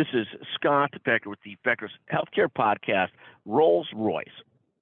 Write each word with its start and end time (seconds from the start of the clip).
This 0.00 0.14
is 0.14 0.26
Scott 0.54 0.94
Becker 1.04 1.28
with 1.28 1.40
the 1.44 1.58
Becker's 1.62 1.92
Healthcare 2.10 2.48
Podcast, 2.48 3.08
Rolls 3.44 3.86
Royce. 3.94 4.28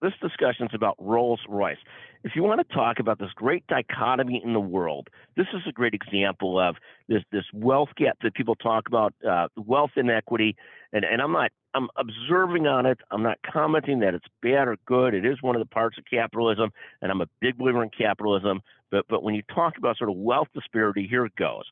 This 0.00 0.12
discussion 0.22 0.67
is 0.67 0.71
about 0.72 0.94
Rolls 1.00 1.41
Royce. 1.48 1.79
If 2.22 2.37
you 2.37 2.44
want 2.44 2.60
to 2.60 2.72
talk 2.72 3.00
about 3.00 3.18
this 3.18 3.32
great 3.34 3.66
dichotomy 3.66 4.40
in 4.44 4.52
the 4.52 4.60
world, 4.60 5.08
this 5.36 5.48
is 5.52 5.62
a 5.68 5.72
great 5.72 5.92
example 5.92 6.60
of 6.60 6.76
this 7.08 7.24
this 7.32 7.42
wealth 7.52 7.88
gap 7.96 8.18
that 8.22 8.34
people 8.34 8.54
talk 8.54 8.86
about, 8.86 9.12
uh, 9.28 9.48
wealth 9.56 9.90
inequity, 9.96 10.54
and 10.92 11.04
and 11.04 11.21
I'm 11.21 11.32
not 11.32 11.50
I'm 11.74 11.88
observing 11.96 12.69
on 12.69 12.87
it. 12.87 13.00
I'm 13.10 13.24
not 13.24 13.38
commenting 13.44 13.98
that 13.98 14.14
it's 14.14 14.28
bad 14.40 14.69
or 14.69 14.76
good. 14.87 15.14
It 15.14 15.26
is 15.26 15.42
one 15.42 15.56
of 15.56 15.60
the 15.60 15.66
parts 15.66 15.98
of 15.98 16.05
capitalism, 16.09 16.70
and 17.02 17.10
I'm 17.10 17.23
a 17.23 17.28
big 17.41 17.59
believer 17.59 17.82
in 17.82 17.91
capitalism. 17.91 18.60
But 18.92 19.06
but 19.09 19.24
when 19.24 19.34
you 19.34 19.42
talk 19.52 19.78
about 19.78 19.98
sort 19.98 20.10
of 20.10 20.16
wealth 20.16 20.48
disparity, 20.55 21.09
here 21.10 21.27
it 21.27 21.34
goes. 21.34 21.64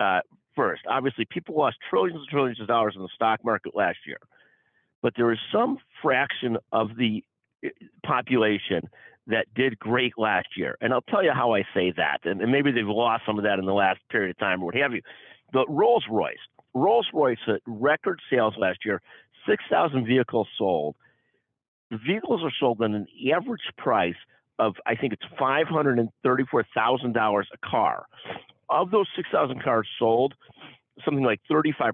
Uh, 0.00 0.20
first. 0.58 0.82
Obviously, 0.90 1.24
people 1.30 1.56
lost 1.56 1.76
trillions 1.88 2.18
and 2.18 2.28
trillions 2.28 2.60
of 2.60 2.66
dollars 2.66 2.94
in 2.96 3.02
the 3.02 3.08
stock 3.14 3.44
market 3.44 3.76
last 3.76 3.98
year, 4.04 4.18
but 5.00 5.12
there 5.16 5.30
is 5.32 5.38
some 5.52 5.78
fraction 6.02 6.56
of 6.72 6.96
the 6.96 7.22
eh, 7.64 7.68
population 8.04 8.88
that 9.28 9.46
did 9.54 9.78
great 9.78 10.14
last 10.18 10.48
year. 10.56 10.76
And 10.80 10.92
I'll 10.92 11.02
tell 11.02 11.22
you 11.22 11.30
how 11.32 11.54
I 11.54 11.62
say 11.74 11.92
that. 11.96 12.18
And, 12.24 12.40
and 12.40 12.50
maybe 12.50 12.72
they've 12.72 12.84
lost 12.86 13.22
some 13.24 13.38
of 13.38 13.44
that 13.44 13.60
in 13.60 13.66
the 13.66 13.72
last 13.72 14.00
period 14.10 14.30
of 14.30 14.38
time 14.38 14.60
or 14.62 14.66
what 14.66 14.74
have 14.74 14.92
you. 14.92 15.02
But 15.52 15.66
Rolls 15.68 16.04
Royce, 16.10 16.34
Rolls 16.74 17.06
Royce 17.14 17.38
had 17.46 17.60
record 17.66 18.20
sales 18.30 18.54
last 18.58 18.80
year, 18.84 19.00
6,000 19.48 20.06
vehicles 20.06 20.48
sold. 20.58 20.96
The 21.90 21.98
vehicles 22.04 22.42
are 22.42 22.52
sold 22.58 22.82
at 22.82 22.90
an 22.90 23.06
average 23.32 23.62
price 23.76 24.16
of, 24.58 24.74
I 24.86 24.96
think 24.96 25.12
it's 25.12 25.22
$534,000 25.40 27.44
a 27.52 27.58
car 27.66 28.06
of 28.70 28.90
those 28.90 29.06
6,000 29.16 29.62
cars 29.62 29.86
sold, 29.98 30.34
something 31.04 31.24
like 31.24 31.40
35%, 31.50 31.92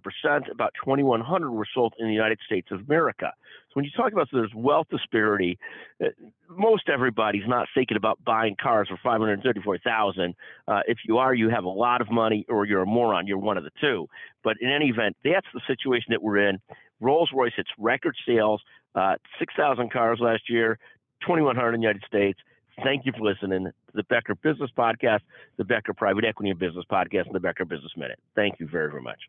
about 0.51 0.73
2,100 0.84 1.51
were 1.51 1.66
sold 1.74 1.95
in 1.98 2.06
the 2.06 2.12
United 2.12 2.38
States 2.46 2.69
of 2.70 2.80
America. 2.80 3.32
So 3.69 3.73
when 3.74 3.84
you 3.84 3.91
talk 3.96 4.12
about 4.12 4.28
so 4.30 4.38
there's 4.38 4.55
wealth 4.55 4.87
disparity, 4.90 5.59
uh, 6.02 6.09
most 6.49 6.88
everybody's 6.88 7.46
not 7.46 7.66
thinking 7.74 7.96
about 7.96 8.23
buying 8.24 8.57
cars 8.60 8.88
for 8.88 8.99
534,000. 9.02 10.34
Uh, 10.66 10.80
if 10.87 10.99
you 11.07 11.18
are, 11.18 11.34
you 11.34 11.51
have 11.51 11.65
a 11.65 11.68
lot 11.68 12.01
of 12.01 12.10
money, 12.10 12.46
or 12.49 12.65
you're 12.65 12.82
a 12.82 12.87
moron. 12.87 13.27
You're 13.27 13.38
one 13.38 13.59
of 13.59 13.65
the 13.65 13.73
two. 13.80 14.06
But 14.43 14.56
in 14.60 14.71
any 14.71 14.87
event, 14.87 15.16
that's 15.24 15.46
the 15.52 15.60
situation 15.66 16.06
that 16.10 16.23
we're 16.23 16.49
in. 16.49 16.59
Rolls 17.01 17.30
Royce 17.34 17.52
hits 17.56 17.71
record 17.79 18.16
sales, 18.27 18.62
uh, 18.95 19.16
6,000 19.38 19.93
cars 19.93 20.18
last 20.21 20.49
year, 20.49 20.79
2,100 21.23 21.74
in 21.74 21.80
the 21.80 21.87
United 21.87 22.04
States. 22.06 22.38
Thank 22.83 23.07
you 23.07 23.13
for 23.13 23.25
listening 23.25 23.65
to 23.65 23.73
the 23.95 24.03
Becker 24.05 24.35
Business 24.35 24.71
Podcast, 24.77 25.21
the 25.57 25.65
Becker 25.65 25.95
Private 25.95 26.25
Equity 26.25 26.51
and 26.51 26.59
Business 26.59 26.85
Podcast, 26.91 27.27
and 27.27 27.35
the 27.35 27.41
Becker 27.41 27.65
Business 27.65 27.93
Minute. 27.97 28.19
Thank 28.35 28.59
you 28.59 28.67
very, 28.67 28.91
very 28.91 29.03
much. 29.03 29.21